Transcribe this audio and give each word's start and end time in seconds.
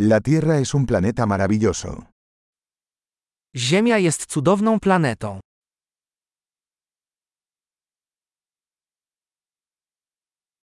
La 0.00 0.20
Tierra 0.20 0.58
es 0.60 0.74
un 0.74 0.86
planeta 0.86 1.26
maravilloso. 1.26 2.06
Ziemia 3.56 3.98
jest 3.98 4.26
cudowną 4.26 4.80
planetą. 4.80 5.40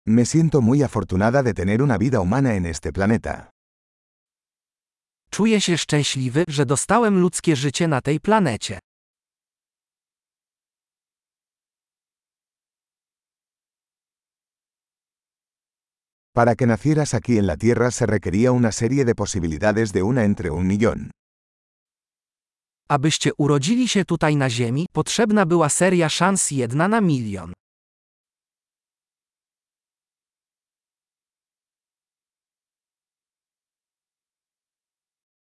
Me 0.07 0.25
siento 0.25 0.61
muy 0.61 0.81
afortunada 0.83 1.43
de 1.43 1.53
tener 1.53 1.83
una 1.83 1.97
vida 1.97 2.19
humana 2.19 2.55
en 2.55 2.65
este 2.65 2.91
planeta. 2.91 3.49
Czuję 5.31 5.61
się 5.61 5.77
szczęśliwy, 5.77 6.43
że 6.47 6.65
dostałem 6.65 7.19
ludzkie 7.19 7.55
życie 7.55 7.87
na 7.87 8.01
tej 8.01 8.19
planecie. 8.19 8.79
Para 16.33 16.55
que 16.55 16.65
nacieras 16.65 17.13
aquí 17.13 17.37
en 17.37 17.45
la 17.45 17.57
Tierra 17.57 17.91
se 17.91 18.05
requería 18.05 18.53
una 18.53 18.71
serie 18.71 19.03
de 19.03 19.15
posibilidades 19.15 19.91
de 19.91 20.01
una 20.03 20.23
entre 20.23 20.49
un 20.49 20.65
millón. 20.65 21.11
Abyście 22.89 23.31
urodzili 23.37 23.87
się 23.87 24.05
tutaj 24.05 24.35
na 24.35 24.49
Ziemi, 24.49 24.85
potrzebna 24.93 25.45
była 25.45 25.69
seria 25.69 26.09
szans 26.09 26.51
jedna 26.51 26.87
na 26.87 27.01
milion. 27.01 27.53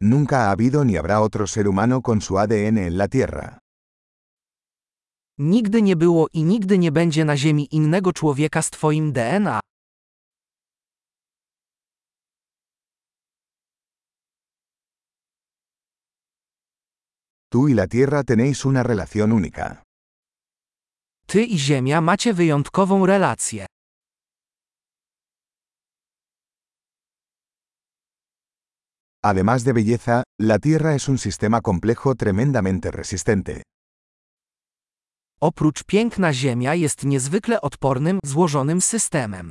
Nunca 0.01 0.37
ha 0.37 0.51
habido 0.51 0.85
ni 0.85 0.97
habrá 0.97 1.21
otro 1.21 1.47
ser 1.47 1.67
humano 1.67 2.03
con 2.03 2.21
su 2.21 2.39
ADN 2.39 2.79
en 2.79 2.97
la 2.97 3.09
Tierra. 3.09 3.59
Nigdy 5.39 5.83
nie 5.83 5.97
było 5.97 6.27
i 6.33 6.45
nigdy 6.45 6.79
nie 6.79 6.93
będzie 6.93 7.25
na 7.25 7.37
Ziemi 7.37 7.69
innego 7.75 8.13
człowieka 8.13 8.63
z 8.63 8.71
Twoim 8.71 9.13
DNA. 9.13 9.61
Tú 17.57 17.71
y 17.71 17.75
la 17.75 17.87
Tierra 17.87 18.23
tenéis 18.23 18.67
una 18.67 18.83
relación 18.83 19.33
única. 19.33 19.83
Ty 21.27 21.55
i 21.55 21.59
Ziemia 21.59 22.01
macie 22.01 22.35
wyjątkową 22.35 23.07
relację. 23.07 23.67
Además 29.23 29.65
de 29.65 29.73
belleza, 29.73 30.23
la 30.39 30.59
Tierra 30.59 30.95
es 30.95 31.09
un 31.09 31.17
sistema 31.17 31.63
complejo 31.63 32.15
tremendamente 32.15 32.91
resistente. 32.91 33.63
Oprócz 35.41 35.85
piękna 35.85 36.33
Ziemia 36.33 36.75
jest 36.75 37.05
niezwykle 37.05 37.61
odpornym, 37.61 38.19
złożonym 38.25 38.81
systemem. 38.81 39.51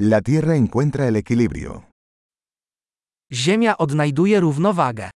La 0.00 0.20
Tierra 0.20 0.54
encuentra 0.54 1.08
el 1.08 1.16
equilibrio. 1.16 1.90
Ziemia 3.32 3.76
odnajduje 3.78 4.40
równowagę. 4.40 5.10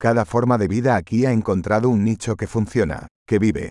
Cada 0.00 0.24
forma 0.24 0.58
de 0.58 0.66
vida 0.68 0.96
aquí 0.96 1.24
ha 1.26 1.30
encontrado 1.30 1.88
un 1.88 2.04
nicho 2.04 2.34
que 2.36 2.46
funciona, 2.48 3.06
que 3.28 3.38
vive. 3.38 3.70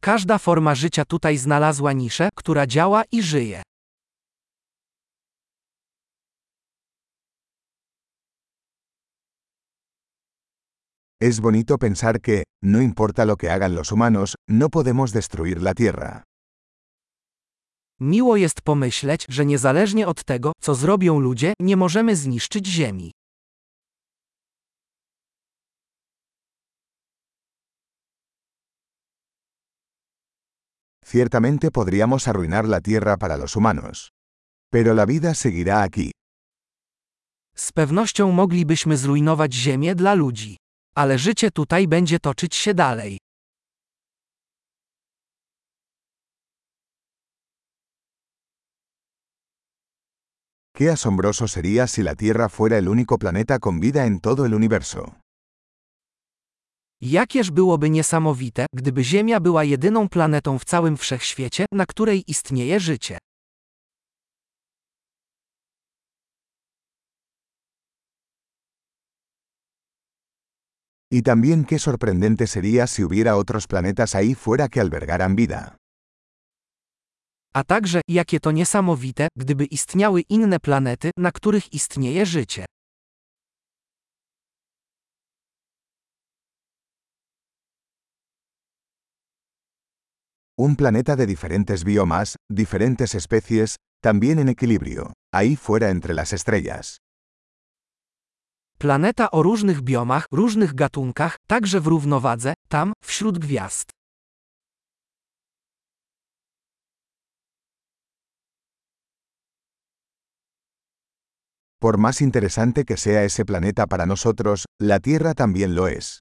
Każda 0.00 0.38
forma 0.38 0.74
życia 0.74 1.04
tutaj 1.04 1.36
znalazła 1.36 1.92
niszę, 1.92 2.28
która 2.34 2.66
działa 2.66 3.02
i 3.12 3.22
żyje. 3.22 3.62
Es 11.20 11.40
bonito 11.40 11.78
pensar 11.78 12.20
que, 12.20 12.44
no 12.62 12.80
importa 12.80 13.24
lo 13.24 13.36
que 13.36 13.50
hagan 13.50 13.74
los 13.74 13.90
humanos, 13.90 14.36
no 14.48 14.68
podemos 14.68 15.12
destruir 15.12 15.60
la 15.60 15.74
Tierra. 15.74 16.22
Miło 18.00 18.36
jest 18.36 18.62
pomyśleć, 18.62 19.26
że 19.28 19.46
niezależnie 19.46 20.06
od 20.06 20.24
tego, 20.24 20.52
co 20.60 20.74
zrobią 20.74 21.18
ludzie, 21.20 21.54
nie 21.60 21.76
możemy 21.76 22.16
zniszczyć 22.16 22.66
Ziemi. 22.66 23.12
Ciertamente 31.04 31.70
podríamos 31.70 32.28
arruinar 32.28 32.64
la 32.68 32.80
Tierra 32.80 33.16
para 33.16 33.36
los 33.36 33.56
humanos. 33.56 34.08
Pero 34.70 34.94
la 34.94 35.06
vida 35.06 35.34
seguirá 35.34 35.82
aquí. 35.82 36.10
Z 37.56 37.72
pewnością 37.72 38.32
moglibyśmy 38.32 38.96
zrujnować 38.96 39.54
Ziemię 39.54 39.94
dla 39.94 40.14
ludzi. 40.14 40.56
Ale 40.98 41.18
życie 41.18 41.50
tutaj 41.50 41.88
będzie 41.88 42.18
toczyć 42.18 42.54
się 42.54 42.74
dalej. 42.74 43.18
Qué 50.76 50.90
asombroso 50.90 51.48
sería 51.48 51.86
si 51.86 52.02
la 52.02 52.14
Tierra 52.14 52.48
fuera 52.48 52.76
el 52.78 52.88
único 52.88 53.18
planeta 53.18 53.58
con 53.58 53.80
vida 53.80 54.04
en 54.06 54.20
todo 54.20 54.46
el 54.46 54.54
universo. 54.54 55.14
Jakież 57.00 57.50
byłoby 57.50 57.90
niesamowite, 57.90 58.66
gdyby 58.74 59.04
Ziemia 59.04 59.40
była 59.40 59.64
jedyną 59.64 60.08
planetą 60.08 60.58
w 60.58 60.64
całym 60.64 60.96
wszechświecie, 60.96 61.66
na 61.72 61.86
której 61.86 62.24
istnieje 62.26 62.80
życie. 62.80 63.18
Y 71.10 71.22
también 71.22 71.64
qué 71.64 71.78
sorprendente 71.78 72.46
sería 72.46 72.86
si 72.86 73.02
hubiera 73.02 73.36
otros 73.36 73.66
planetas 73.66 74.14
ahí 74.14 74.34
fuera 74.34 74.68
que 74.68 74.80
albergaran 74.80 75.36
vida. 75.36 75.76
A 77.54 77.64
także, 77.64 78.00
jakie 78.08 78.40
to 78.40 78.50
niesamowite, 78.50 79.28
gdyby 79.36 79.64
istniały 79.64 80.20
inne 80.28 80.60
planety, 80.60 81.10
na 81.16 81.32
których 81.32 81.72
istnieje 81.72 82.26
życie. 82.26 82.64
Un 90.58 90.76
planeta 90.76 91.16
de 91.16 91.26
diferentes 91.26 91.84
biomas, 91.84 92.36
diferentes 92.50 93.14
especies, 93.14 93.76
también 94.02 94.38
en 94.38 94.48
equilibrio, 94.48 95.12
ahí 95.32 95.56
fuera 95.56 95.90
entre 95.90 96.14
las 96.14 96.32
estrellas. 96.32 96.98
Planeta 98.78 99.30
o 99.30 99.42
różnych 99.42 99.80
biomach, 99.82 100.26
różnych 100.32 100.74
gatunkach, 100.74 101.36
także 101.46 101.80
w 101.80 101.86
równowadze, 101.86 102.54
tam, 102.68 102.92
wśród 103.04 103.38
gwiazd. 103.38 103.90
Por 111.80 111.98
más 111.98 112.20
interesante 112.20 112.84
que 112.84 112.96
sea 112.96 113.22
ese 113.22 113.44
planeta 113.44 113.86
para 113.86 114.06
nosotros, 114.06 114.64
la 114.80 115.00
Tierra 115.00 115.34
también 115.34 115.74
lo 115.74 115.88
es. 115.88 116.20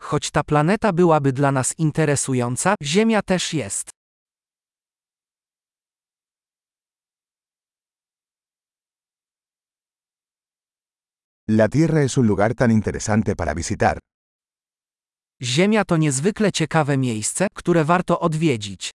Choć 0.00 0.30
ta 0.30 0.42
planeta 0.44 0.92
byłaby 0.92 1.32
dla 1.32 1.52
nas 1.52 1.74
interesująca, 1.78 2.74
Ziemia 2.82 3.22
też 3.22 3.54
jest. 3.54 3.97
La 11.50 11.66
Tierra 11.68 12.02
es 12.02 12.18
un 12.18 12.26
lugar 12.26 12.54
tan 12.54 12.70
interesante 12.70 13.34
para 13.34 13.54
visitar. 13.54 13.98
Ziemia 15.42 15.84
to 15.84 15.96
niezwykle 15.96 16.52
ciekawe 16.52 16.96
miejsce, 16.96 17.46
które 17.54 17.84
warto 17.84 18.20
odwiedzić. 18.20 18.90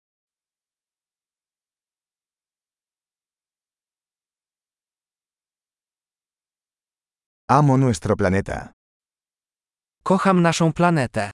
Amo 7.47 7.77
nuestro 7.77 8.15
planeta. 8.15 8.71
Kocham 10.03 10.41
naszą 10.41 10.73
planetę. 10.73 11.31